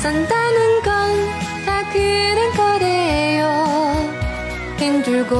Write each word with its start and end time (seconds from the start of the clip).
산다는 0.00 0.82
건 0.82 1.28
다 1.66 1.82
그런 1.92 2.52
거래요. 2.56 3.44
힘들고 4.78 5.36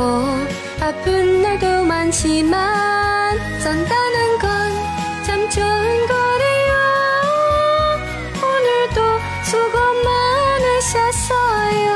아픈 0.80 1.42
날도 1.42 1.84
많지만 1.84 3.38
산다는 3.60 4.38
건 4.40 4.48
참 5.24 5.48
좋은 5.50 6.06
거래요. 6.06 6.74
오늘도 8.42 9.00
수고 9.44 9.78
많으셨어요. 10.04 11.88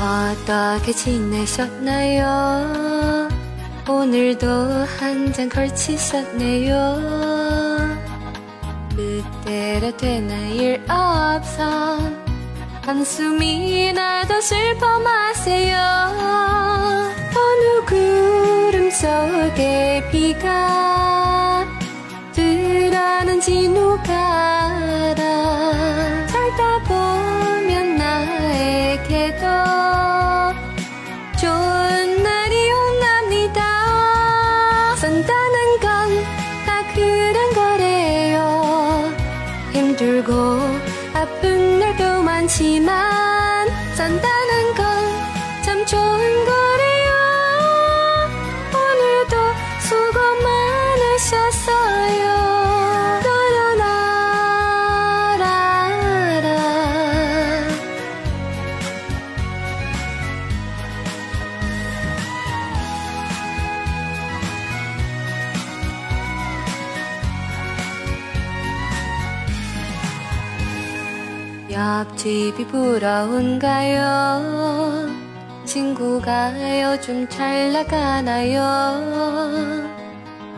어떻게 0.00 0.92
지내셨나요? 0.92 3.28
오늘도 3.88 4.46
한 4.98 5.32
잔 5.32 5.48
걸치셨네요 5.48 7.41
뜻대로 8.96 9.96
되는 9.96 10.50
일 10.50 10.82
없어 10.88 11.98
한숨이 12.84 13.92
나도 13.92 14.40
슬퍼 14.40 14.98
마세요. 14.98 15.76
어느 17.34 17.84
구름 17.86 18.90
속에 18.90 20.02
비가 20.10 21.64
들어는지 22.32 23.68
누가 23.68 24.12
알아? 24.72 26.26
살다 26.26 26.82
보면 26.82 27.96
나에게도 27.96 29.46
좋은 31.40 32.22
날이 32.22 32.72
온답니다. 32.72 33.62
산다는 34.96 35.80
건 35.80 36.42
다 36.66 36.82
그런 36.94 37.52
거래요 37.54 37.61
힘들고 39.92 40.32
아픈 41.12 41.78
날도 41.78 42.22
많지만 42.22 43.68
산다는 43.94 44.74
건 44.74 44.81
옆집이 71.72 72.66
부러운가요? 72.66 74.02
친구가 75.64 76.52
요즘 76.82 77.26
잘 77.30 77.72
나가나요? 77.72 78.60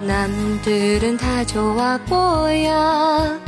남들은 0.01 1.17
다 1.17 1.45
좋아 1.47 1.99
보여 1.99 3.39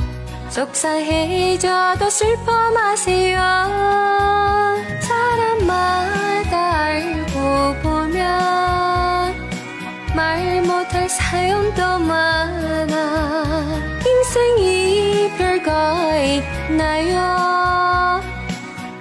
속상해져도 0.49 2.09
슬퍼 2.09 2.71
마세요 2.71 3.41
사람마다 5.01 6.85
알고 6.85 7.75
보면 7.83 9.35
말 10.15 10.63
못할 10.63 11.09
사연도 11.09 11.99
많아 11.99 13.61
인생이 14.07 14.76
별거 15.67 16.17
있나요. 16.71 18.23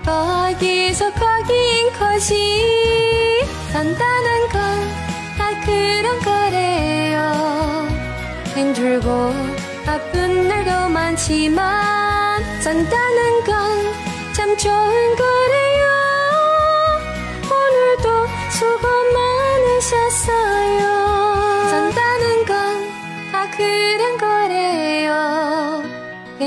거기서 0.03 1.14
거긴 1.14 1.94
것이 1.94 3.44
산다는 3.72 4.50
건다 4.50 5.62
그런 5.64 6.20
거래요. 6.22 7.88
힘들고 8.56 9.09
아픈 9.86 10.48
날도 10.48 10.90
많지만 10.90 12.44
산다는 12.62 13.44
건참 13.44 14.58
좋은 14.58 15.16
거래요 15.16 15.75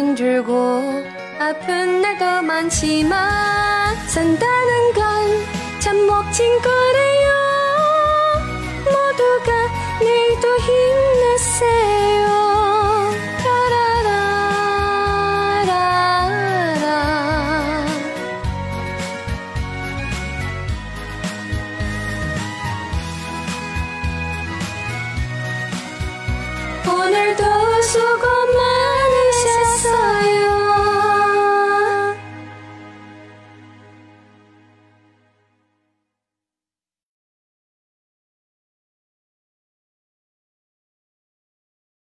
힘들고 0.08 1.04
아픈 1.38 2.00
날도 2.00 2.42
많지만 2.42 3.96
산다는 4.06 4.92
건 4.94 5.58
참 5.80 6.06
멋진 6.06 6.60
거 6.60 6.77